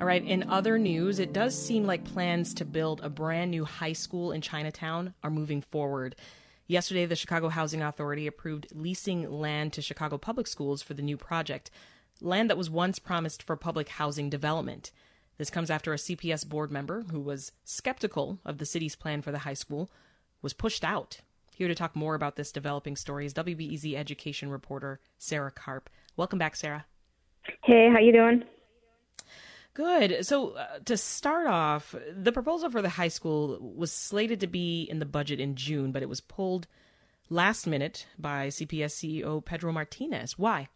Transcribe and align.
All 0.00 0.08
right, 0.08 0.24
in 0.24 0.50
other 0.50 0.76
news, 0.76 1.20
it 1.20 1.32
does 1.32 1.56
seem 1.56 1.86
like 1.86 2.04
plans 2.04 2.52
to 2.54 2.64
build 2.64 3.00
a 3.02 3.08
brand 3.08 3.52
new 3.52 3.64
high 3.64 3.92
school 3.92 4.32
in 4.32 4.40
Chinatown 4.40 5.14
are 5.22 5.30
moving 5.30 5.62
forward. 5.62 6.16
Yesterday, 6.66 7.06
the 7.06 7.14
Chicago 7.14 7.48
Housing 7.48 7.80
Authority 7.80 8.26
approved 8.26 8.66
leasing 8.74 9.30
land 9.30 9.72
to 9.74 9.82
Chicago 9.82 10.18
Public 10.18 10.48
Schools 10.48 10.82
for 10.82 10.94
the 10.94 11.02
new 11.02 11.16
project, 11.16 11.70
land 12.20 12.50
that 12.50 12.58
was 12.58 12.68
once 12.68 12.98
promised 12.98 13.42
for 13.42 13.56
public 13.56 13.88
housing 13.88 14.28
development. 14.28 14.90
This 15.38 15.48
comes 15.48 15.70
after 15.70 15.92
a 15.92 15.96
CPS 15.96 16.46
board 16.46 16.72
member 16.72 17.04
who 17.10 17.20
was 17.20 17.52
skeptical 17.64 18.40
of 18.44 18.58
the 18.58 18.66
city's 18.66 18.96
plan 18.96 19.22
for 19.22 19.30
the 19.30 19.38
high 19.38 19.54
school 19.54 19.92
was 20.42 20.52
pushed 20.52 20.84
out. 20.84 21.20
Here 21.54 21.68
to 21.68 21.74
talk 21.74 21.94
more 21.94 22.16
about 22.16 22.34
this 22.34 22.50
developing 22.50 22.96
story 22.96 23.26
is 23.26 23.34
WBEZ 23.34 23.94
education 23.94 24.50
reporter 24.50 25.00
Sarah 25.18 25.52
Karp. 25.52 25.88
Welcome 26.16 26.38
back, 26.38 26.56
Sarah. 26.56 26.84
Hey, 27.62 27.88
how 27.92 28.00
you 28.00 28.12
doing? 28.12 28.42
Good. 29.74 30.24
So, 30.24 30.50
uh, 30.50 30.78
to 30.84 30.96
start 30.96 31.48
off, 31.48 31.96
the 32.12 32.30
proposal 32.30 32.70
for 32.70 32.80
the 32.80 32.88
high 32.88 33.08
school 33.08 33.58
was 33.60 33.90
slated 33.90 34.38
to 34.40 34.46
be 34.46 34.84
in 34.84 35.00
the 35.00 35.06
budget 35.06 35.40
in 35.40 35.56
June, 35.56 35.90
but 35.90 36.00
it 36.00 36.08
was 36.08 36.20
pulled 36.20 36.68
last 37.28 37.66
minute 37.66 38.06
by 38.16 38.48
CPS 38.48 38.94
CEO 38.94 39.44
Pedro 39.44 39.72
Martinez. 39.72 40.38
Why? 40.38 40.68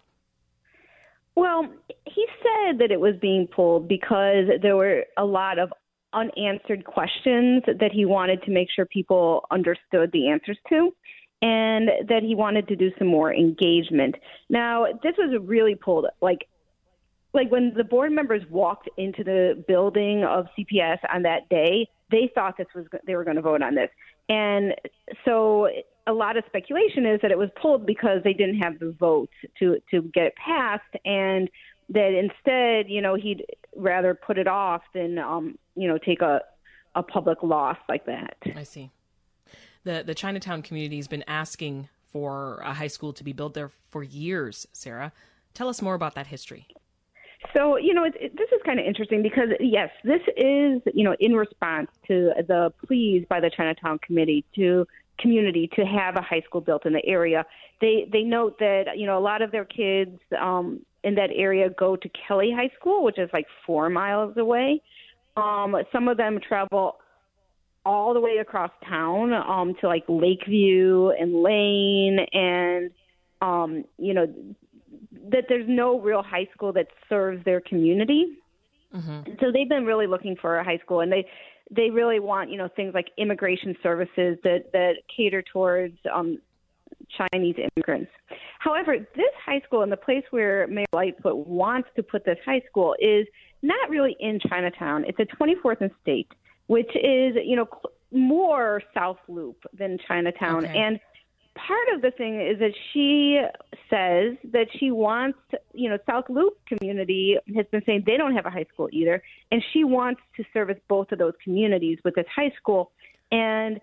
Well, 1.36 1.68
he 2.06 2.26
said 2.42 2.78
that 2.80 2.90
it 2.90 2.98
was 2.98 3.14
being 3.22 3.46
pulled 3.46 3.86
because 3.86 4.46
there 4.60 4.74
were 4.74 5.04
a 5.16 5.24
lot 5.24 5.60
of 5.60 5.72
unanswered 6.12 6.84
questions 6.84 7.62
that 7.66 7.92
he 7.92 8.04
wanted 8.04 8.42
to 8.42 8.50
make 8.50 8.68
sure 8.74 8.84
people 8.86 9.46
understood 9.52 10.10
the 10.12 10.28
answers 10.28 10.58
to 10.70 10.92
and 11.40 11.88
that 12.08 12.22
he 12.22 12.34
wanted 12.34 12.66
to 12.66 12.74
do 12.74 12.90
some 12.98 13.06
more 13.06 13.32
engagement. 13.32 14.16
Now, 14.48 14.86
this 15.04 15.14
was 15.16 15.40
really 15.40 15.76
pulled 15.76 16.06
like 16.20 16.48
like 17.34 17.50
when 17.50 17.72
the 17.76 17.84
board 17.84 18.12
members 18.12 18.42
walked 18.50 18.88
into 18.96 19.22
the 19.22 19.62
building 19.68 20.24
of 20.24 20.46
CPS 20.58 20.98
on 21.12 21.22
that 21.22 21.48
day, 21.48 21.88
they 22.10 22.30
thought 22.34 22.56
this 22.56 22.66
was 22.74 22.86
they 23.06 23.14
were 23.14 23.24
going 23.24 23.36
to 23.36 23.42
vote 23.42 23.62
on 23.62 23.74
this, 23.74 23.90
and 24.28 24.74
so 25.24 25.68
a 26.06 26.12
lot 26.12 26.36
of 26.36 26.44
speculation 26.46 27.04
is 27.04 27.20
that 27.20 27.30
it 27.30 27.38
was 27.38 27.50
pulled 27.60 27.84
because 27.84 28.22
they 28.24 28.32
didn't 28.32 28.58
have 28.58 28.78
the 28.78 28.94
votes 28.98 29.32
to 29.58 29.78
to 29.90 30.02
get 30.14 30.26
it 30.26 30.34
passed, 30.36 30.82
and 31.04 31.50
that 31.90 32.12
instead, 32.12 32.90
you 32.90 33.00
know, 33.00 33.14
he'd 33.14 33.44
rather 33.76 34.14
put 34.14 34.38
it 34.38 34.46
off 34.46 34.82
than 34.94 35.18
um, 35.18 35.58
you 35.74 35.86
know 35.86 35.98
take 35.98 36.22
a 36.22 36.40
a 36.94 37.02
public 37.02 37.42
loss 37.42 37.76
like 37.88 38.06
that. 38.06 38.36
I 38.56 38.62
see. 38.62 38.90
The 39.84 40.02
the 40.04 40.14
Chinatown 40.14 40.62
community 40.62 40.96
has 40.96 41.08
been 41.08 41.24
asking 41.26 41.88
for 42.10 42.60
a 42.64 42.72
high 42.72 42.86
school 42.88 43.12
to 43.12 43.22
be 43.22 43.32
built 43.32 43.54
there 43.54 43.70
for 43.90 44.02
years. 44.02 44.66
Sarah, 44.72 45.12
tell 45.52 45.68
us 45.68 45.82
more 45.82 45.94
about 45.94 46.14
that 46.14 46.28
history. 46.28 46.66
So, 47.56 47.76
you 47.76 47.94
know, 47.94 48.04
it, 48.04 48.14
it, 48.20 48.36
this 48.36 48.48
is 48.52 48.60
kind 48.64 48.78
of 48.78 48.86
interesting 48.86 49.22
because, 49.22 49.48
yes, 49.60 49.90
this 50.04 50.20
is, 50.36 50.82
you 50.94 51.04
know, 51.04 51.16
in 51.18 51.34
response 51.34 51.90
to 52.06 52.32
the 52.46 52.72
pleas 52.86 53.24
by 53.28 53.40
the 53.40 53.50
Chinatown 53.54 53.98
Committee 54.00 54.44
to 54.56 54.86
community 55.18 55.68
to 55.74 55.84
have 55.84 56.16
a 56.16 56.22
high 56.22 56.42
school 56.42 56.60
built 56.60 56.86
in 56.86 56.92
the 56.92 57.04
area. 57.04 57.44
They 57.80 58.08
they 58.12 58.22
note 58.22 58.58
that, 58.58 58.96
you 58.96 59.06
know, 59.06 59.18
a 59.18 59.20
lot 59.20 59.42
of 59.42 59.50
their 59.50 59.64
kids 59.64 60.18
um, 60.40 60.80
in 61.04 61.14
that 61.16 61.30
area 61.34 61.70
go 61.70 61.96
to 61.96 62.08
Kelly 62.26 62.52
High 62.54 62.70
School, 62.78 63.04
which 63.04 63.18
is 63.18 63.30
like 63.32 63.46
four 63.66 63.88
miles 63.88 64.36
away. 64.36 64.82
Um, 65.36 65.76
some 65.92 66.08
of 66.08 66.16
them 66.16 66.38
travel 66.46 66.96
all 67.84 68.12
the 68.12 68.20
way 68.20 68.38
across 68.38 68.70
town 68.86 69.32
um, 69.32 69.74
to 69.80 69.86
like 69.86 70.04
Lakeview 70.08 71.10
and 71.10 71.42
Lane 71.42 72.18
and 72.32 72.90
um, 73.40 73.84
you 73.98 74.14
know 74.14 74.26
that 75.30 75.44
there's 75.48 75.68
no 75.68 76.00
real 76.00 76.22
high 76.22 76.48
school 76.54 76.72
that 76.74 76.88
serves 77.08 77.44
their 77.44 77.60
community. 77.60 78.38
Mm-hmm. 78.94 79.32
So 79.40 79.52
they've 79.52 79.68
been 79.68 79.84
really 79.84 80.06
looking 80.06 80.36
for 80.40 80.58
a 80.58 80.64
high 80.64 80.78
school, 80.78 81.00
and 81.00 81.12
they 81.12 81.26
they 81.70 81.90
really 81.90 82.20
want 82.20 82.50
you 82.50 82.56
know 82.56 82.68
things 82.68 82.94
like 82.94 83.08
immigration 83.18 83.76
services 83.82 84.38
that 84.44 84.70
that 84.72 84.94
cater 85.14 85.42
towards 85.42 85.96
um, 86.12 86.38
Chinese 87.16 87.56
immigrants. 87.76 88.10
However, 88.58 88.96
this 88.98 89.32
high 89.44 89.60
school 89.60 89.82
and 89.82 89.92
the 89.92 89.96
place 89.96 90.24
where 90.30 90.66
Mayor 90.66 90.86
Lightfoot 90.92 91.46
wants 91.46 91.88
to 91.96 92.02
put 92.02 92.24
this 92.24 92.38
high 92.44 92.62
school 92.68 92.94
is 93.00 93.26
not 93.62 93.90
really 93.90 94.16
in 94.20 94.38
Chinatown. 94.48 95.04
It's 95.06 95.18
at 95.20 95.28
24th 95.38 95.80
and 95.80 95.90
State, 96.02 96.28
which 96.66 96.90
is 96.96 97.36
you 97.44 97.56
know 97.56 97.68
more 98.10 98.82
South 98.94 99.18
Loop 99.28 99.64
than 99.76 99.98
Chinatown, 100.06 100.64
okay. 100.64 100.78
and 100.78 101.00
part 101.66 101.88
of 101.94 102.02
the 102.02 102.10
thing 102.10 102.40
is 102.40 102.58
that 102.58 102.72
she 102.92 103.40
says 103.90 104.36
that 104.52 104.66
she 104.78 104.90
wants, 104.90 105.38
you 105.72 105.88
know, 105.88 105.98
South 106.08 106.24
Loop 106.28 106.54
community 106.66 107.36
has 107.54 107.66
been 107.70 107.82
saying 107.84 108.04
they 108.06 108.16
don't 108.16 108.34
have 108.34 108.46
a 108.46 108.50
high 108.50 108.66
school 108.72 108.88
either, 108.92 109.22
and 109.50 109.62
she 109.72 109.84
wants 109.84 110.20
to 110.36 110.44
service 110.52 110.78
both 110.88 111.12
of 111.12 111.18
those 111.18 111.34
communities 111.42 111.98
with 112.04 112.14
this 112.14 112.26
high 112.34 112.52
school. 112.60 112.92
And 113.32 113.80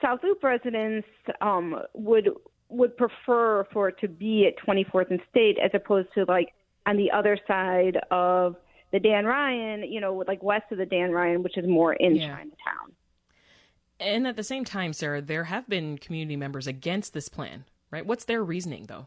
South 0.00 0.20
Loop 0.22 0.42
residents 0.42 1.06
um, 1.40 1.80
would 1.94 2.30
would 2.68 2.96
prefer 2.96 3.66
for 3.72 3.88
it 3.88 3.98
to 4.00 4.08
be 4.08 4.46
at 4.46 4.66
24th 4.66 5.10
and 5.10 5.20
State 5.30 5.58
as 5.62 5.70
opposed 5.74 6.08
to 6.14 6.24
like 6.24 6.54
on 6.86 6.96
the 6.96 7.10
other 7.10 7.38
side 7.46 7.98
of 8.10 8.56
the 8.92 8.98
Dan 8.98 9.26
Ryan, 9.26 9.82
you 9.82 10.00
know, 10.00 10.24
like 10.26 10.42
west 10.42 10.64
of 10.70 10.78
the 10.78 10.86
Dan 10.86 11.10
Ryan, 11.10 11.42
which 11.42 11.58
is 11.58 11.66
more 11.66 11.92
in 11.94 12.16
yeah. 12.16 12.28
Chinatown. 12.28 12.92
And 14.02 14.26
at 14.26 14.36
the 14.36 14.42
same 14.42 14.64
time, 14.64 14.92
Sarah, 14.92 15.22
there 15.22 15.44
have 15.44 15.68
been 15.68 15.98
community 15.98 16.36
members 16.36 16.66
against 16.66 17.14
this 17.14 17.28
plan, 17.28 17.64
right? 17.90 18.04
What's 18.04 18.24
their 18.24 18.42
reasoning, 18.42 18.86
though? 18.86 19.06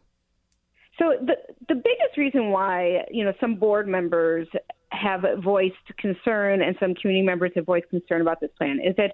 So 0.97 1.15
the 1.21 1.35
the 1.67 1.75
biggest 1.75 2.17
reason 2.17 2.51
why 2.51 3.05
you 3.11 3.25
know 3.25 3.33
some 3.39 3.55
board 3.55 3.87
members 3.87 4.47
have 4.91 5.25
voiced 5.43 5.75
concern 5.97 6.61
and 6.61 6.75
some 6.79 6.95
community 6.95 7.25
members 7.25 7.51
have 7.55 7.65
voiced 7.65 7.89
concern 7.89 8.21
about 8.21 8.39
this 8.39 8.51
plan 8.57 8.79
is 8.79 8.95
that 8.95 9.13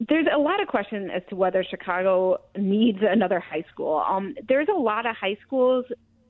there's 0.00 0.26
a 0.32 0.38
lot 0.38 0.60
of 0.60 0.68
question 0.68 1.10
as 1.10 1.22
to 1.28 1.36
whether 1.36 1.62
Chicago 1.62 2.38
needs 2.56 2.98
another 3.02 3.38
high 3.38 3.64
school. 3.70 4.02
Um, 4.08 4.34
there's 4.48 4.68
a 4.74 4.78
lot 4.78 5.06
of 5.06 5.14
high 5.14 5.36
schools, 5.46 5.84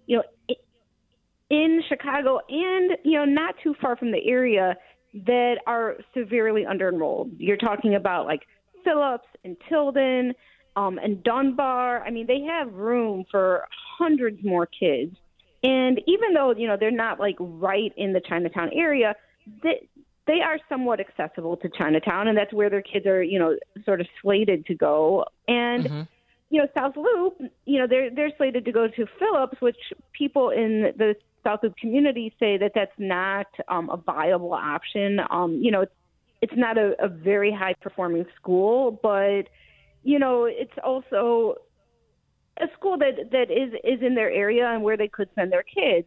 you 0.06 0.16
know, 0.16 0.54
in 1.50 1.82
Chicago 1.88 2.40
and 2.48 2.92
you 3.04 3.12
know 3.12 3.24
not 3.24 3.54
too 3.62 3.74
far 3.80 3.96
from 3.96 4.10
the 4.10 4.26
area 4.26 4.76
that 5.26 5.58
are 5.66 5.96
severely 6.16 6.66
under 6.66 6.88
enrolled. 6.88 7.30
You're 7.38 7.56
talking 7.56 7.94
about 7.94 8.26
like 8.26 8.40
Phillips 8.84 9.28
and 9.44 9.56
Tilden 9.68 10.34
um, 10.76 10.98
and 10.98 11.22
Dunbar. 11.22 12.02
I 12.02 12.10
mean, 12.10 12.26
they 12.26 12.42
have 12.42 12.72
room 12.72 13.24
for 13.30 13.66
hundreds 13.98 14.44
more 14.44 14.66
kids. 14.66 15.16
And 15.62 16.00
even 16.06 16.34
though 16.34 16.54
you 16.54 16.68
know 16.68 16.76
they're 16.78 16.90
not 16.90 17.18
like 17.18 17.36
right 17.38 17.92
in 17.96 18.12
the 18.12 18.20
Chinatown 18.20 18.70
area, 18.74 19.14
they 19.62 19.88
they 20.26 20.40
are 20.40 20.58
somewhat 20.68 21.00
accessible 21.00 21.56
to 21.58 21.68
Chinatown, 21.70 22.28
and 22.28 22.36
that's 22.36 22.52
where 22.52 22.68
their 22.68 22.82
kids 22.82 23.06
are 23.06 23.22
you 23.22 23.38
know 23.38 23.56
sort 23.84 24.00
of 24.00 24.06
slated 24.20 24.66
to 24.66 24.74
go. 24.74 25.24
And 25.48 25.84
mm-hmm. 25.84 26.02
you 26.50 26.60
know 26.60 26.68
South 26.76 26.96
Loop, 26.96 27.50
you 27.64 27.78
know 27.78 27.86
they're 27.88 28.10
they're 28.14 28.32
slated 28.36 28.66
to 28.66 28.72
go 28.72 28.88
to 28.88 29.06
Phillips, 29.18 29.60
which 29.60 29.76
people 30.12 30.50
in 30.50 30.92
the 30.98 31.14
South 31.42 31.60
Loop 31.62 31.76
community 31.76 32.34
say 32.38 32.58
that 32.58 32.72
that's 32.74 32.98
not 32.98 33.46
um, 33.68 33.88
a 33.88 33.96
viable 33.96 34.52
option. 34.52 35.18
Um, 35.30 35.60
you 35.62 35.70
know, 35.70 35.86
it's 36.44 36.52
not 36.56 36.76
a, 36.76 36.92
a 37.02 37.08
very 37.08 37.50
high 37.50 37.72
performing 37.80 38.26
school, 38.36 39.00
but 39.02 39.44
you 40.02 40.18
know, 40.18 40.44
it's 40.44 40.78
also 40.84 41.54
a 42.58 42.66
school 42.76 42.98
that 42.98 43.30
that 43.32 43.50
is 43.50 43.72
is 43.82 44.02
in 44.06 44.14
their 44.14 44.30
area 44.30 44.66
and 44.66 44.82
where 44.82 44.98
they 44.98 45.08
could 45.08 45.30
send 45.34 45.50
their 45.50 45.62
kids. 45.62 46.06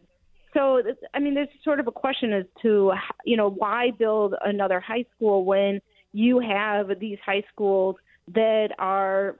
So, 0.54 0.80
I 1.12 1.18
mean, 1.18 1.34
there's 1.34 1.48
sort 1.64 1.80
of 1.80 1.88
a 1.88 1.90
question 1.90 2.32
as 2.32 2.44
to 2.62 2.92
you 3.24 3.36
know 3.36 3.50
why 3.50 3.90
build 3.98 4.34
another 4.44 4.78
high 4.78 5.06
school 5.16 5.44
when 5.44 5.80
you 6.12 6.38
have 6.38 7.00
these 7.00 7.18
high 7.26 7.42
schools 7.52 7.96
that 8.32 8.68
are 8.78 9.38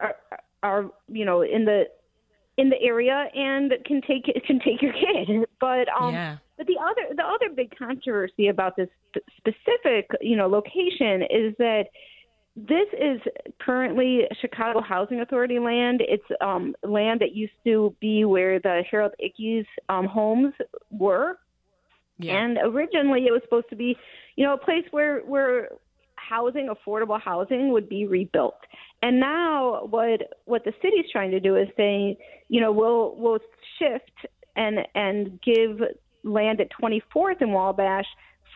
are, 0.00 0.16
are 0.62 0.90
you 1.08 1.26
know 1.26 1.42
in 1.42 1.66
the 1.66 1.84
in 2.56 2.70
the 2.70 2.80
area 2.80 3.26
and 3.34 3.74
can 3.84 4.00
take 4.00 4.24
can 4.46 4.58
take 4.58 4.80
your 4.80 4.92
kid. 5.04 5.44
But 5.60 5.86
um, 6.00 6.14
yeah. 6.14 6.38
But 6.60 6.66
the 6.66 6.76
other 6.78 7.14
the 7.16 7.22
other 7.22 7.54
big 7.56 7.74
controversy 7.74 8.48
about 8.48 8.76
this 8.76 8.90
specific, 9.38 10.10
you 10.20 10.36
know, 10.36 10.46
location 10.46 11.22
is 11.22 11.54
that 11.56 11.84
this 12.54 12.86
is 12.92 13.18
currently 13.58 14.24
Chicago 14.42 14.82
Housing 14.82 15.22
Authority 15.22 15.58
land. 15.58 16.02
It's 16.06 16.22
um, 16.42 16.74
land 16.82 17.20
that 17.20 17.34
used 17.34 17.54
to 17.64 17.96
be 17.98 18.26
where 18.26 18.60
the 18.60 18.82
Harold 18.90 19.12
Ickes 19.24 19.64
um, 19.88 20.04
homes 20.04 20.52
were, 20.90 21.38
yeah. 22.18 22.42
and 22.42 22.58
originally 22.62 23.24
it 23.26 23.30
was 23.30 23.40
supposed 23.42 23.70
to 23.70 23.76
be, 23.76 23.96
you 24.36 24.44
know, 24.44 24.52
a 24.52 24.58
place 24.58 24.84
where 24.90 25.20
where 25.20 25.70
housing, 26.16 26.68
affordable 26.68 27.18
housing, 27.18 27.72
would 27.72 27.88
be 27.88 28.04
rebuilt. 28.04 28.60
And 29.00 29.18
now, 29.18 29.86
what 29.88 30.20
what 30.44 30.64
the 30.64 30.74
city's 30.82 31.10
trying 31.10 31.30
to 31.30 31.40
do 31.40 31.56
is 31.56 31.68
saying, 31.74 32.16
you 32.50 32.60
know, 32.60 32.70
we'll 32.70 33.14
we'll 33.16 33.38
shift 33.78 34.12
and 34.56 34.80
and 34.94 35.40
give 35.40 35.80
land 36.24 36.60
at 36.60 36.68
24th 36.70 37.40
and 37.40 37.52
Wabash 37.52 38.06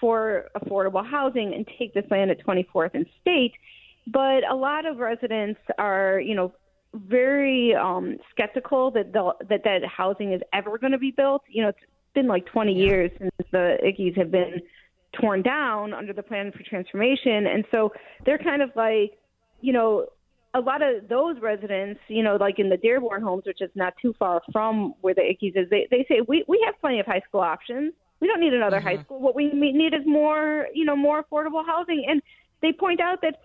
for 0.00 0.50
affordable 0.56 1.08
housing 1.08 1.54
and 1.54 1.66
take 1.78 1.94
this 1.94 2.04
land 2.10 2.30
at 2.30 2.44
24th 2.44 2.90
and 2.94 3.06
State. 3.20 3.52
But 4.06 4.48
a 4.50 4.54
lot 4.54 4.86
of 4.86 4.98
residents 4.98 5.60
are, 5.78 6.20
you 6.20 6.34
know, 6.34 6.52
very 6.94 7.74
um, 7.74 8.18
skeptical 8.30 8.90
that 8.92 9.12
that 9.12 9.64
that 9.64 9.84
housing 9.84 10.32
is 10.32 10.40
ever 10.52 10.78
going 10.78 10.92
to 10.92 10.98
be 10.98 11.10
built. 11.10 11.42
You 11.48 11.62
know, 11.62 11.68
it's 11.70 11.78
been 12.14 12.28
like 12.28 12.46
20 12.46 12.72
years 12.72 13.10
since 13.18 13.32
the 13.50 13.78
Ickes 13.84 14.16
have 14.16 14.30
been 14.30 14.60
torn 15.18 15.42
down 15.42 15.92
under 15.92 16.12
the 16.12 16.22
plan 16.22 16.52
for 16.52 16.62
transformation, 16.62 17.46
and 17.46 17.64
so 17.70 17.92
they're 18.24 18.38
kind 18.38 18.62
of 18.62 18.70
like, 18.76 19.18
you 19.60 19.72
know, 19.72 20.06
a 20.54 20.60
lot 20.60 20.82
of 20.82 21.08
those 21.08 21.36
residents, 21.40 22.00
you 22.08 22.22
know, 22.22 22.36
like 22.36 22.58
in 22.58 22.68
the 22.68 22.76
Dearborn 22.76 23.22
homes, 23.22 23.44
which 23.44 23.60
is 23.60 23.70
not 23.74 23.94
too 24.00 24.14
far 24.18 24.40
from 24.52 24.94
where 25.00 25.14
the 25.14 25.22
Ickes 25.22 25.56
is, 25.56 25.68
they 25.68 25.88
they 25.90 26.06
say 26.08 26.20
we 26.26 26.44
we 26.46 26.62
have 26.64 26.80
plenty 26.80 27.00
of 27.00 27.06
high 27.06 27.22
school 27.28 27.40
options. 27.40 27.92
We 28.20 28.28
don't 28.28 28.40
need 28.40 28.54
another 28.54 28.78
mm-hmm. 28.78 28.86
high 28.86 29.02
school. 29.02 29.20
What 29.20 29.34
we 29.34 29.52
need 29.52 29.92
is 29.92 30.06
more, 30.06 30.68
you 30.72 30.84
know, 30.84 30.96
more 30.96 31.22
affordable 31.22 31.66
housing. 31.66 32.06
And 32.08 32.22
they 32.62 32.72
point 32.72 33.00
out 33.00 33.20
that 33.22 33.40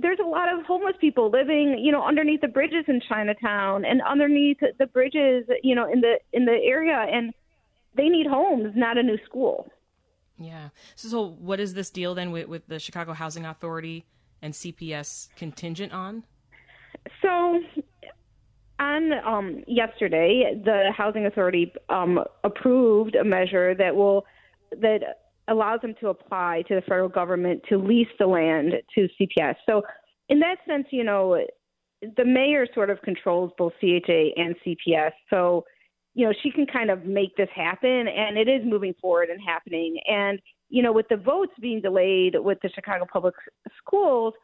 there's 0.00 0.18
a 0.18 0.26
lot 0.26 0.52
of 0.52 0.64
homeless 0.64 0.96
people 1.00 1.30
living, 1.30 1.78
you 1.80 1.92
know, 1.92 2.02
underneath 2.02 2.40
the 2.40 2.48
bridges 2.48 2.84
in 2.88 3.00
Chinatown 3.06 3.84
and 3.84 4.00
underneath 4.02 4.58
the 4.78 4.86
bridges, 4.86 5.44
you 5.62 5.74
know, 5.74 5.90
in 5.90 6.00
the 6.00 6.18
in 6.32 6.46
the 6.46 6.58
area, 6.64 6.96
and 6.96 7.32
they 7.94 8.08
need 8.08 8.26
homes, 8.26 8.72
not 8.74 8.98
a 8.98 9.02
new 9.02 9.18
school. 9.24 9.70
Yeah. 10.38 10.70
So, 10.96 11.08
so 11.08 11.26
what 11.38 11.60
is 11.60 11.74
this 11.74 11.90
deal 11.90 12.14
then 12.14 12.32
with, 12.32 12.48
with 12.48 12.66
the 12.66 12.80
Chicago 12.80 13.12
Housing 13.12 13.44
Authority 13.44 14.04
and 14.42 14.52
CPS 14.52 15.28
contingent 15.36 15.92
on? 15.92 16.24
So, 17.22 17.60
on 18.78 19.12
um, 19.24 19.64
yesterday, 19.66 20.60
the 20.64 20.90
Housing 20.96 21.26
Authority 21.26 21.72
um, 21.88 22.20
approved 22.42 23.14
a 23.14 23.24
measure 23.24 23.74
that 23.74 23.94
will 23.94 24.24
that 24.80 25.00
allows 25.48 25.80
them 25.82 25.94
to 26.00 26.08
apply 26.08 26.64
to 26.68 26.74
the 26.74 26.80
federal 26.82 27.08
government 27.08 27.62
to 27.68 27.76
lease 27.76 28.08
the 28.18 28.26
land 28.26 28.72
to 28.94 29.08
CPS. 29.20 29.54
So, 29.66 29.82
in 30.28 30.40
that 30.40 30.56
sense, 30.66 30.86
you 30.90 31.04
know, 31.04 31.44
the 32.16 32.24
mayor 32.24 32.66
sort 32.74 32.90
of 32.90 33.00
controls 33.02 33.52
both 33.56 33.72
CHA 33.80 34.30
and 34.36 34.54
CPS. 34.66 35.12
So, 35.30 35.64
you 36.14 36.26
know, 36.26 36.32
she 36.42 36.50
can 36.50 36.66
kind 36.66 36.90
of 36.90 37.04
make 37.04 37.36
this 37.36 37.48
happen, 37.54 38.08
and 38.08 38.38
it 38.38 38.48
is 38.48 38.62
moving 38.64 38.94
forward 39.00 39.30
and 39.30 39.40
happening. 39.44 39.98
And, 40.06 40.40
you 40.68 40.82
know, 40.82 40.92
with 40.92 41.08
the 41.08 41.16
votes 41.16 41.52
being 41.60 41.80
delayed 41.80 42.36
with 42.38 42.58
the 42.62 42.68
Chicago 42.70 43.06
Public 43.10 43.34
Schools, 43.78 44.34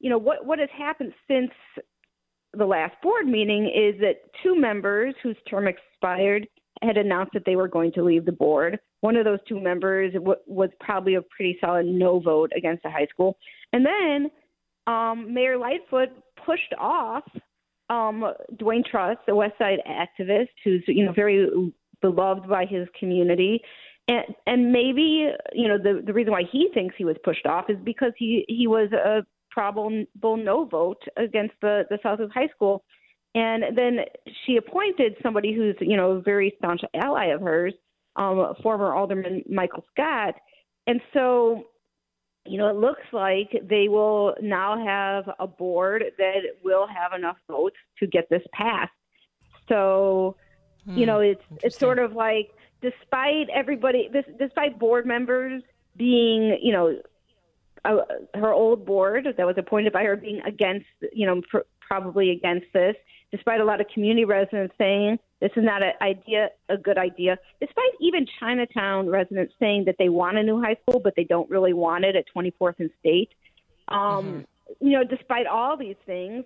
you 0.00 0.10
know, 0.10 0.18
what, 0.18 0.44
what 0.44 0.58
has 0.58 0.68
happened 0.76 1.12
since 1.28 1.50
the 2.54 2.66
last 2.66 2.94
board 3.02 3.26
meeting 3.26 3.66
is 3.66 4.00
that 4.00 4.22
two 4.42 4.58
members 4.58 5.14
whose 5.22 5.36
term 5.48 5.68
expired 5.68 6.46
had 6.82 6.96
announced 6.96 7.32
that 7.34 7.44
they 7.44 7.56
were 7.56 7.68
going 7.68 7.92
to 7.92 8.02
leave 8.02 8.24
the 8.24 8.32
board. 8.32 8.78
One 9.00 9.16
of 9.16 9.24
those 9.24 9.38
two 9.48 9.60
members 9.60 10.12
w- 10.14 10.36
was 10.46 10.70
probably 10.80 11.14
a 11.14 11.22
pretty 11.22 11.58
solid 11.60 11.86
no 11.86 12.20
vote 12.20 12.52
against 12.56 12.82
the 12.82 12.90
high 12.90 13.06
school. 13.10 13.36
And 13.72 13.84
then 13.84 14.30
um, 14.86 15.32
Mayor 15.32 15.58
Lightfoot 15.58 16.08
pushed 16.44 16.74
off 16.78 17.24
um, 17.90 18.24
Dwayne 18.54 18.84
Truss, 18.84 19.16
the 19.26 19.34
West 19.34 19.58
Side 19.58 19.80
activist, 19.86 20.48
who's 20.64 20.82
you 20.86 21.04
know 21.04 21.12
very 21.12 21.48
beloved 22.00 22.48
by 22.48 22.64
his 22.64 22.88
community, 22.98 23.60
and 24.08 24.24
and 24.46 24.72
maybe 24.72 25.30
you 25.52 25.68
know 25.68 25.76
the 25.76 26.02
the 26.06 26.12
reason 26.12 26.32
why 26.32 26.44
he 26.50 26.68
thinks 26.72 26.94
he 26.96 27.04
was 27.04 27.16
pushed 27.24 27.46
off 27.46 27.68
is 27.68 27.76
because 27.84 28.12
he 28.16 28.44
he 28.48 28.66
was 28.66 28.92
a 28.92 29.26
probable 29.50 29.90
no 30.36 30.64
vote 30.64 31.02
against 31.16 31.54
the 31.60 31.84
the 31.90 31.98
South 32.02 32.18
Loop 32.18 32.30
High 32.32 32.48
School, 32.54 32.84
and 33.34 33.76
then 33.76 34.00
she 34.44 34.56
appointed 34.56 35.16
somebody 35.22 35.54
who's 35.54 35.76
you 35.80 35.96
know 35.96 36.12
a 36.12 36.20
very 36.20 36.54
staunch 36.58 36.82
ally 36.94 37.26
of 37.26 37.40
hers, 37.40 37.74
um, 38.16 38.54
former 38.62 38.94
Alderman 38.94 39.42
Michael 39.48 39.84
Scott, 39.92 40.34
and 40.86 41.00
so 41.12 41.64
you 42.46 42.58
know, 42.58 42.68
it 42.68 42.76
looks 42.76 43.02
like 43.12 43.50
they 43.68 43.88
will 43.88 44.34
now 44.40 44.82
have 44.84 45.34
a 45.38 45.46
board 45.46 46.04
that 46.18 46.40
will 46.64 46.86
have 46.86 47.12
enough 47.12 47.36
votes 47.48 47.76
to 47.98 48.06
get 48.06 48.28
this 48.30 48.42
passed. 48.52 48.90
So, 49.68 50.36
hmm, 50.84 50.96
you 50.96 51.06
know, 51.06 51.20
it's 51.20 51.42
it's 51.62 51.78
sort 51.78 51.98
of 51.98 52.14
like 52.14 52.50
despite 52.80 53.48
everybody, 53.50 54.08
this, 54.12 54.24
despite 54.38 54.78
board 54.78 55.06
members 55.06 55.62
being, 55.96 56.58
you 56.62 56.72
know, 56.72 57.00
uh, 57.84 57.96
her 58.34 58.52
old 58.52 58.84
board 58.84 59.26
that 59.36 59.46
was 59.46 59.56
appointed 59.58 59.92
by 59.92 60.04
her 60.04 60.16
being 60.16 60.40
against, 60.46 60.86
you 61.12 61.26
know, 61.26 61.40
pr- 61.48 61.58
probably 61.80 62.30
against 62.30 62.66
this, 62.72 62.94
despite 63.30 63.60
a 63.60 63.64
lot 63.64 63.80
of 63.80 63.86
community 63.92 64.24
residents 64.24 64.74
saying 64.78 65.18
this 65.40 65.50
is 65.56 65.64
not 65.64 65.82
an 65.82 65.92
idea, 66.02 66.50
a 66.68 66.76
good 66.76 66.98
idea, 66.98 67.38
despite 67.60 67.90
even 68.00 68.26
Chinatown 68.38 69.08
residents 69.08 69.54
saying 69.58 69.84
that 69.86 69.96
they 69.98 70.08
want 70.08 70.36
a 70.36 70.42
new 70.42 70.60
high 70.60 70.76
school, 70.82 71.00
but 71.00 71.14
they 71.16 71.24
don't 71.24 71.48
really 71.50 71.72
want 71.72 72.04
it 72.04 72.16
at 72.16 72.24
24th 72.34 72.74
and 72.78 72.90
State. 73.00 73.30
Um, 73.88 73.98
mm-hmm. 73.98 74.86
You 74.86 74.92
know, 74.92 75.04
despite 75.04 75.46
all 75.46 75.76
these 75.76 75.96
things, 76.06 76.44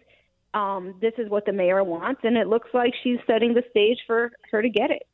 um, 0.54 0.94
this 1.00 1.12
is 1.18 1.28
what 1.28 1.44
the 1.44 1.52
mayor 1.52 1.82
wants, 1.82 2.20
and 2.24 2.36
it 2.36 2.46
looks 2.46 2.68
like 2.72 2.94
she's 3.02 3.18
setting 3.26 3.54
the 3.54 3.64
stage 3.70 3.98
for 4.06 4.30
her 4.52 4.62
to 4.62 4.68
get 4.68 4.90
it. 4.90 5.06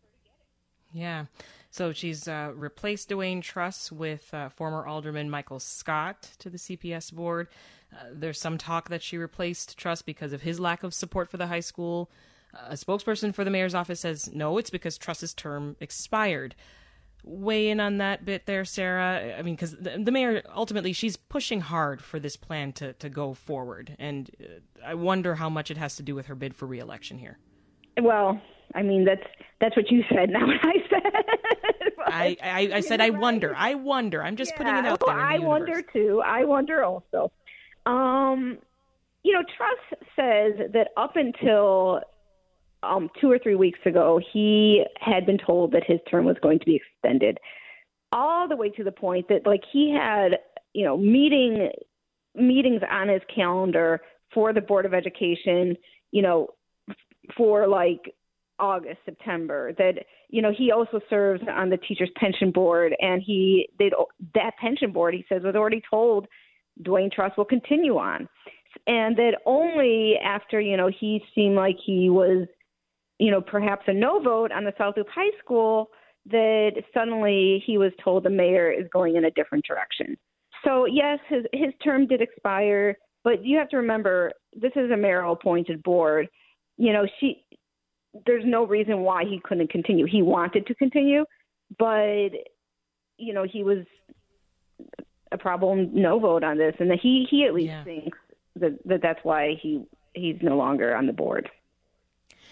Yeah. 0.93 1.25
So 1.71 1.93
she's 1.93 2.27
uh, 2.27 2.53
replaced 2.55 3.11
Dwayne 3.11 3.43
Truss 3.43 3.93
with 3.93 4.35
uh, 4.35 4.49
former 4.49 4.85
Alderman 4.87 5.31
Michael 5.31 5.61
Scott 5.61 6.31
to 6.41 6.51
the 6.51 6.59
CPS 6.59 7.13
board. 7.13 7.47
Uh, 7.93 8.07
there's 8.13 8.41
some 8.41 8.59
talk 8.59 8.89
that 8.89 9.03
she 9.03 9.17
replaced 9.17 9.79
Truss 9.79 10.03
because 10.03 10.33
of 10.33 10.43
his 10.43 10.59
lack 10.59 10.83
of 10.83 10.93
support 10.93 11.31
for 11.31 11.37
the 11.37 11.47
high 11.47 11.61
school. 11.61 12.11
a 12.53 12.75
spokesperson 12.75 13.33
for 13.33 13.45
the 13.45 13.51
mayor's 13.51 13.75
office 13.75 14.01
says 14.01 14.31
no, 14.33 14.59
it's 14.59 14.71
because 14.71 14.99
Truss's 14.99 15.33
term 15.33 15.77
expired. 15.81 16.57
Weigh 17.23 17.69
in 17.69 17.81
on 17.81 17.99
that 17.99 18.25
bit 18.25 18.47
there, 18.47 18.65
Sarah. 18.65 19.37
I 19.39 19.43
mean, 19.43 19.55
because 19.55 19.77
the, 19.77 20.01
the, 20.03 20.11
mayor 20.11 20.43
ultimately 20.57 20.93
she's 20.93 21.17
pushing 21.17 21.61
hard 21.61 22.03
for 22.03 22.19
this 22.19 22.35
plan 22.35 22.73
to, 22.75 22.95
to 22.95 23.09
go 23.11 23.35
forward, 23.35 23.95
and 23.99 24.31
uh, 24.41 24.87
I 24.87 24.95
wonder 24.95 25.35
how 25.35 25.51
much 25.51 25.71
it 25.71 25.77
has 25.77 25.97
to 25.97 26.03
do 26.03 26.15
with 26.15 26.27
her 26.27 26.35
bid 26.35 26.57
for 26.57 26.67
reelection 26.67 27.19
here. 27.19 27.39
Well, 28.01 28.41
I 28.75 28.83
mean 28.83 29.05
that's 29.05 29.27
that's 29.61 29.77
what 29.77 29.91
you 29.91 30.03
said, 30.09 30.31
not 30.31 30.47
what 30.47 30.57
I 30.63 30.75
said. 30.89 31.25
I, 32.07 32.37
I, 32.43 32.71
I 32.75 32.81
said 32.81 33.01
I 33.01 33.11
wonder. 33.11 33.55
I 33.57 33.75
wonder. 33.75 34.23
I'm 34.23 34.37
just 34.37 34.53
yeah, 34.53 34.57
putting 34.59 34.77
it 34.77 34.87
out 34.87 35.01
there. 35.05 35.15
Well, 35.15 35.25
I 35.25 35.39
wonder 35.39 35.83
too. 35.83 36.23
I 36.25 36.45
wonder 36.45 36.85
also. 36.85 37.33
Um, 37.87 38.59
you 39.23 39.33
know, 39.33 39.43
Truss 39.57 40.01
says 40.17 40.71
that 40.73 40.89
up 40.97 41.17
until 41.17 42.01
um, 42.83 43.11
two 43.21 43.31
or 43.31 43.39
three 43.39 43.55
weeks 43.55 43.79
ago, 43.85 44.21
he 44.33 44.85
had 44.99 45.27
been 45.27 45.39
told 45.39 45.73
that 45.73 45.83
his 45.87 45.99
term 46.11 46.25
was 46.25 46.37
going 46.43 46.59
to 46.59 46.67
be 46.67 46.77
extended, 46.77 47.39
all 48.13 48.49
the 48.49 48.57
way 48.57 48.71
to 48.71 48.85
the 48.85 48.93
point 48.93 49.29
that 49.29 49.47
like 49.47 49.63
he 49.73 49.95
had, 49.95 50.39
you 50.73 50.85
know, 50.85 50.97
meeting 50.97 51.71
meetings 52.35 52.81
on 52.91 53.09
his 53.09 53.23
calendar 53.35 54.01
for 54.33 54.53
the 54.53 54.61
Board 54.61 54.87
of 54.87 54.95
Education, 54.95 55.77
you 56.13 56.23
know, 56.23 56.49
for 57.37 57.67
like 57.67 58.15
August, 58.61 58.99
September. 59.05 59.73
That 59.79 60.05
you 60.29 60.43
know 60.43 60.53
he 60.57 60.71
also 60.71 61.01
serves 61.09 61.43
on 61.49 61.71
the 61.71 61.77
teachers 61.77 62.11
pension 62.17 62.51
board, 62.51 62.95
and 63.01 63.23
he 63.25 63.69
they 63.79 63.91
that 64.35 64.53
pension 64.61 64.93
board 64.93 65.15
he 65.15 65.25
says 65.29 65.43
was 65.43 65.55
already 65.55 65.83
told 65.89 66.27
Dwayne 66.83 67.13
Truss 67.13 67.33
will 67.37 67.45
continue 67.45 67.97
on, 67.97 68.29
and 68.87 69.17
that 69.17 69.39
only 69.47 70.17
after 70.25 70.61
you 70.61 70.77
know 70.77 70.91
he 71.01 71.23
seemed 71.35 71.57
like 71.57 71.77
he 71.85 72.11
was 72.11 72.47
you 73.19 73.31
know 73.31 73.41
perhaps 73.41 73.85
a 73.87 73.93
no 73.93 74.21
vote 74.21 74.53
on 74.53 74.65
the 74.65 74.73
South 74.79 74.95
Loop 74.97 75.09
High 75.15 75.37
School 75.43 75.91
that 76.27 76.73
suddenly 76.93 77.63
he 77.67 77.79
was 77.79 77.93
told 78.03 78.25
the 78.25 78.31
mayor 78.31 78.71
is 78.71 78.87
going 78.93 79.17
in 79.17 79.25
a 79.25 79.31
different 79.31 79.65
direction. 79.65 80.17
So 80.65 80.85
yes, 80.87 81.19
his 81.29 81.45
his 81.53 81.73
term 81.83 82.07
did 82.07 82.21
expire, 82.21 82.97
but 83.25 83.45
you 83.45 83.57
have 83.59 83.69
to 83.71 83.77
remember 83.77 84.33
this 84.55 84.73
is 84.77 84.91
a 84.91 84.97
mayor 84.97 85.23
appointed 85.23 85.83
board. 85.83 86.29
You 86.77 86.93
know, 86.93 87.07
she 87.19 87.45
there's 88.27 88.45
no 88.45 88.67
reason 88.67 89.01
why 89.01 89.25
he 89.25 89.41
couldn't 89.43 89.71
continue. 89.71 90.07
He 90.07 90.23
wanted 90.23 90.67
to 90.67 90.75
continue, 90.75 91.25
but 91.79 92.31
you 93.17 93.33
know 93.33 93.45
he 93.45 93.63
was 93.63 93.85
a 95.33 95.39
problem 95.39 95.91
no 95.93 96.19
vote 96.19 96.43
on 96.43 96.59
this, 96.59 96.75
and 96.79 96.91
that 96.91 96.99
he 97.01 97.27
he 97.31 97.45
at 97.45 97.55
least 97.55 97.69
yeah. 97.69 97.85
thinks 97.85 98.19
that, 98.57 98.79
that 98.87 99.03
that's 99.03 99.21
why 99.23 99.55
he 99.61 99.85
he's 100.15 100.37
no 100.43 100.57
longer 100.57 100.95
on 100.95 101.07
the 101.07 101.13
board. 101.13 101.49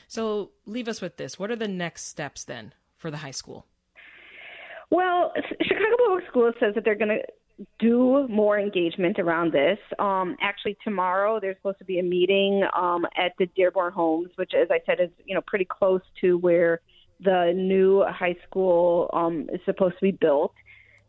So 0.07 0.51
leave 0.65 0.89
us 0.89 1.03
with 1.03 1.17
this. 1.17 1.39
What 1.39 1.51
are 1.51 1.57
the 1.57 1.69
next 1.69 2.05
steps 2.07 2.45
then 2.45 2.73
for 2.97 3.11
the 3.11 3.19
high 3.19 3.33
school? 3.33 3.67
Well, 4.91 5.33
Chicago 5.63 5.97
Public 6.07 6.25
Schools 6.29 6.55
says 6.59 6.75
that 6.75 6.85
they're 6.85 6.95
going 6.95 7.09
to 7.09 7.23
do 7.79 8.27
more 8.29 8.59
engagement 8.59 9.19
around 9.19 9.53
this. 9.53 9.79
Um, 9.99 10.37
actually, 10.41 10.77
tomorrow 10.85 11.41
there's 11.41 11.57
supposed 11.57 11.79
to 11.79 11.85
be 11.85 11.99
a 11.99 12.03
meeting 12.03 12.65
um, 12.77 13.07
at 13.17 13.33
the 13.39 13.47
Dearborn 13.57 13.93
Homes, 13.93 14.31
which, 14.37 14.53
as 14.55 14.69
I 14.71 14.81
said, 14.87 15.01
is 15.01 15.11
you 15.25 15.35
know 15.35 15.43
pretty 15.47 15.67
close 15.67 16.03
to 16.21 16.39
where 16.39 16.81
the 17.21 17.53
new 17.55 18.05
high 18.05 18.37
school 18.47 19.11
um, 19.13 19.49
is 19.53 19.61
supposed 19.65 19.95
to 19.97 20.03
be 20.03 20.13
built. 20.13 20.55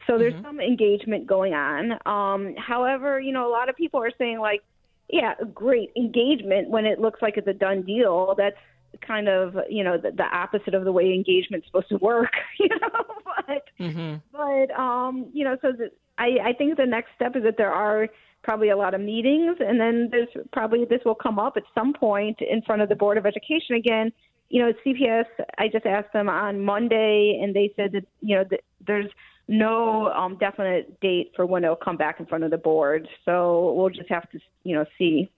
So 0.08 0.18
there's 0.18 0.34
mm-hmm. 0.34 0.46
some 0.46 0.60
engagement 0.60 1.28
going 1.28 1.54
on. 1.54 1.92
Um, 2.06 2.56
however, 2.56 3.20
you 3.20 3.32
know, 3.32 3.48
a 3.48 3.52
lot 3.52 3.70
of 3.70 3.76
people 3.76 4.02
are 4.02 4.12
saying 4.18 4.40
like, 4.40 4.62
yeah, 5.08 5.36
great 5.54 5.92
engagement 5.96 6.70
when 6.70 6.86
it 6.86 7.00
looks 7.00 7.22
like 7.22 7.38
it's 7.38 7.48
a 7.48 7.54
done 7.54 7.84
deal. 7.84 8.34
That's 8.36 8.58
kind 9.06 9.28
of 9.30 9.56
you 9.70 9.84
know 9.84 9.98
the, 9.98 10.12
the 10.12 10.24
opposite 10.24 10.74
of 10.74 10.84
the 10.84 10.92
way 10.92 11.14
engagement's 11.14 11.68
supposed 11.68 11.90
to 11.90 11.98
work. 11.98 12.32
You 12.60 12.68
know, 12.68 13.06
but 13.48 13.64
mm-hmm. 13.80 14.16
but 14.34 14.80
um, 14.80 15.28
you 15.32 15.46
know, 15.46 15.58
so 15.62 15.72
the, 15.72 15.90
I, 16.20 16.50
I 16.50 16.54
think 16.54 16.78
the 16.78 16.86
next 16.86 17.10
step 17.16 17.36
is 17.36 17.44
that 17.44 17.58
there 17.58 17.72
are 17.72 18.08
probably 18.44 18.70
a 18.70 18.78
lot 18.78 18.94
of 18.94 19.02
meetings, 19.02 19.58
and 19.60 19.80
then 19.80 20.10
there's 20.12 20.30
probably 20.52 20.86
this 20.86 21.02
will 21.06 21.16
come 21.16 21.40
up 21.40 21.58
at 21.58 21.64
some 21.74 21.94
point 21.94 22.38
in 22.42 22.62
front 22.62 22.82
of 22.82 22.90
the 22.90 22.96
Board 22.96 23.18
of 23.18 23.26
Education 23.26 23.76
again 23.76 24.12
you 24.50 24.62
know, 24.62 24.74
CPS, 24.86 25.26
I 25.58 25.68
just 25.68 25.86
asked 25.86 26.12
them 26.12 26.28
on 26.28 26.60
Monday, 26.60 27.40
and 27.42 27.56
they 27.56 27.72
said 27.76 27.92
that, 27.94 28.06
you 28.22 28.36
know, 28.36 28.44
that 28.50 28.62
there's 28.86 29.10
no 29.48 30.08
um, 30.08 30.38
definite 30.40 31.00
date 31.00 31.32
for 31.36 31.46
when 31.46 31.64
it'll 31.64 31.76
come 31.76 31.98
back 31.98 32.20
in 32.20 32.26
front 32.26 32.44
of 32.44 32.52
the 32.52 32.58
board. 32.58 33.08
So 33.26 33.74
we'll 33.74 33.90
just 33.90 34.10
have 34.10 34.30
to, 34.32 34.40
you 34.64 34.76
know, 34.76 34.86
see. 34.98 35.30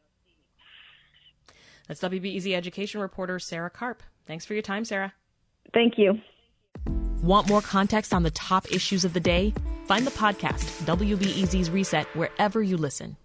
That's 1.88 2.01
WBEZ 2.01 2.53
education 2.53 3.01
reporter 3.01 3.38
Sarah 3.38 3.69
Karp. 3.69 4.01
Thanks 4.25 4.45
for 4.45 4.53
your 4.53 4.63
time, 4.63 4.85
Sarah. 4.85 5.13
Thank 5.73 5.97
you. 5.97 6.19
Want 7.21 7.50
more 7.50 7.61
context 7.61 8.13
on 8.13 8.23
the 8.23 8.31
top 8.31 8.71
issues 8.71 9.03
of 9.03 9.13
the 9.13 9.19
day? 9.19 9.53
Find 9.91 10.07
the 10.07 10.12
podcast, 10.12 10.63
WBEZ's 10.86 11.69
Reset, 11.69 12.07
wherever 12.15 12.63
you 12.63 12.77
listen. 12.77 13.17